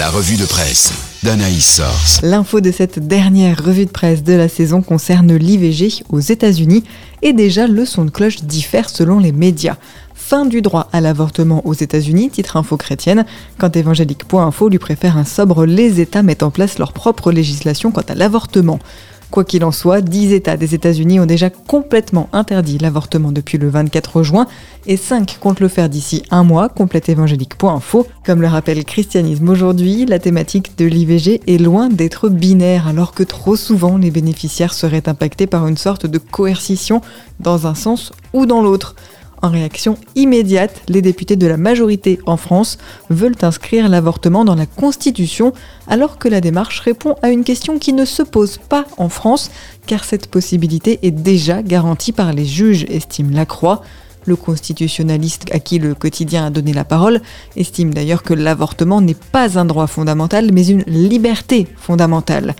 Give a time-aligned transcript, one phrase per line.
[0.00, 2.22] La revue de presse d'Anaïs Source.
[2.22, 6.84] L'info de cette dernière revue de presse de la saison concerne l'IVG aux États-Unis
[7.20, 9.76] et déjà le son de cloche diffère selon les médias.
[10.14, 13.26] Fin du droit à l'avortement aux États-Unis, titre info chrétienne,
[13.58, 18.00] quand évangélique.info lui préfère un sobre les États mettent en place leur propre législation quant
[18.08, 18.78] à l'avortement.
[19.30, 23.68] Quoi qu'il en soit, 10 États des États-Unis ont déjà complètement interdit l'avortement depuis le
[23.68, 24.48] 24 juin
[24.86, 28.08] et 5 comptent le faire d'ici un mois, complète évangélique.info.
[28.26, 33.22] Comme le rappelle Christianisme aujourd'hui, la thématique de l'IVG est loin d'être binaire alors que
[33.22, 37.00] trop souvent les bénéficiaires seraient impactés par une sorte de coercition
[37.38, 38.96] dans un sens ou dans l'autre.
[39.42, 42.76] En réaction immédiate, les députés de la majorité en France
[43.08, 45.54] veulent inscrire l'avortement dans la Constitution,
[45.88, 49.50] alors que la démarche répond à une question qui ne se pose pas en France,
[49.86, 53.82] car cette possibilité est déjà garantie par les juges, estime Lacroix.
[54.26, 57.22] Le constitutionnaliste à qui le quotidien a donné la parole
[57.56, 62.54] estime d'ailleurs que l'avortement n'est pas un droit fondamental, mais une liberté fondamentale.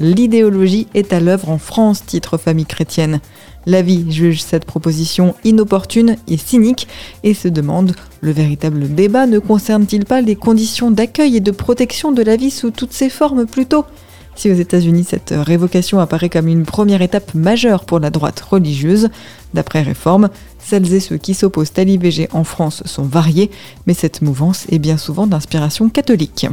[0.00, 3.20] L'idéologie est à l'œuvre en France, titre famille chrétienne.
[3.66, 6.86] La vie juge cette proposition inopportune et cynique
[7.22, 12.12] et se demande le véritable débat ne concerne-t-il pas les conditions d'accueil et de protection
[12.12, 13.84] de la vie sous toutes ses formes plutôt?
[14.36, 19.08] Si aux États-Unis cette révocation apparaît comme une première étape majeure pour la droite religieuse,
[19.54, 20.28] d'après Réforme,
[20.58, 23.50] celles et ceux qui s'opposent à l'IVG en France sont variés,
[23.86, 26.46] mais cette mouvance est bien souvent d'inspiration catholique.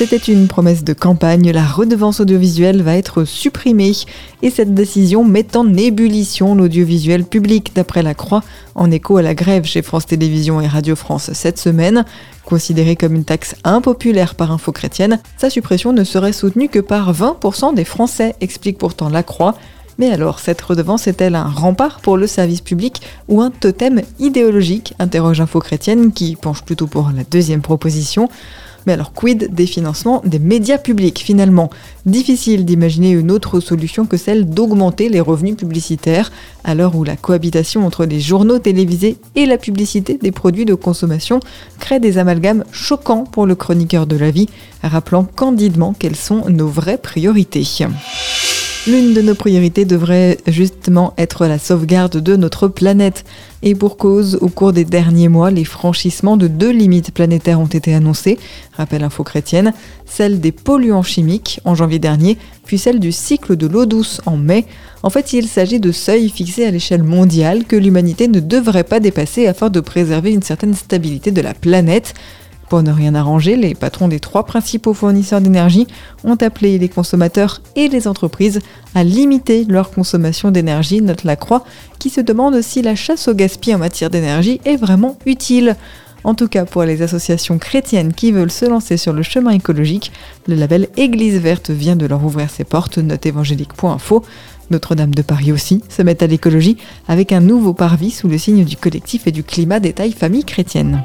[0.00, 3.92] C'était une promesse de campagne, la redevance audiovisuelle va être supprimée
[4.40, 8.42] et cette décision met en ébullition l'audiovisuel public d'après la Croix
[8.74, 12.06] en écho à la grève chez France Télévisions et Radio France cette semaine.
[12.46, 17.12] Considérée comme une taxe impopulaire par Info Chrétienne, sa suppression ne serait soutenue que par
[17.12, 19.54] 20% des Français, explique pourtant la Croix.
[19.98, 24.94] Mais alors, cette redevance est-elle un rempart pour le service public ou un totem idéologique?
[24.98, 28.30] interroge Info Chrétienne qui penche plutôt pour la deuxième proposition.
[28.86, 31.70] Mais alors, quid des financements des médias publics finalement?
[32.06, 36.32] Difficile d'imaginer une autre solution que celle d'augmenter les revenus publicitaires,
[36.64, 40.74] à l'heure où la cohabitation entre les journaux télévisés et la publicité des produits de
[40.74, 41.40] consommation
[41.78, 44.48] crée des amalgames choquants pour le chroniqueur de la vie,
[44.82, 47.64] rappelant candidement quelles sont nos vraies priorités.
[48.86, 53.26] L'une de nos priorités devrait justement être la sauvegarde de notre planète.
[53.62, 57.66] Et pour cause, au cours des derniers mois, les franchissements de deux limites planétaires ont
[57.66, 58.38] été annoncés,
[58.72, 59.74] rappelle Info Chrétienne,
[60.06, 64.38] celle des polluants chimiques en janvier dernier, puis celle du cycle de l'eau douce en
[64.38, 64.64] mai.
[65.02, 68.98] En fait, il s'agit de seuils fixés à l'échelle mondiale que l'humanité ne devrait pas
[68.98, 72.14] dépasser afin de préserver une certaine stabilité de la planète.
[72.70, 75.88] Pour ne rien arranger, les patrons des trois principaux fournisseurs d'énergie
[76.22, 78.60] ont appelé les consommateurs et les entreprises
[78.94, 81.64] à limiter leur consommation d'énergie, note la Croix,
[81.98, 85.74] qui se demande si la chasse au gaspillage en matière d'énergie est vraiment utile.
[86.22, 90.12] En tout cas, pour les associations chrétiennes qui veulent se lancer sur le chemin écologique,
[90.46, 94.22] le label Église verte vient de leur ouvrir ses portes, note évangélique.info.
[94.70, 96.76] Notre-Dame de Paris aussi se met à l'écologie
[97.08, 100.44] avec un nouveau parvis sous le signe du collectif et du climat des tailles familles
[100.44, 101.02] chrétiennes.